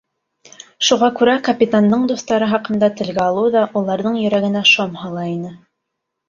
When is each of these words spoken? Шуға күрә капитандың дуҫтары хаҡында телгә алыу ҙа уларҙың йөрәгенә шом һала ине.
Шуға 0.85 1.09
күрә 1.19 1.35
капитандың 1.47 2.07
дуҫтары 2.11 2.47
хаҡында 2.53 2.89
телгә 3.03 3.27
алыу 3.27 3.53
ҙа 3.57 3.63
уларҙың 3.83 4.19
йөрәгенә 4.23 4.65
шом 4.73 4.99
һала 5.05 5.29
ине. 5.37 5.55